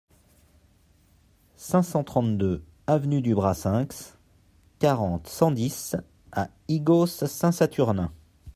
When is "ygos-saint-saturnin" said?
6.69-8.11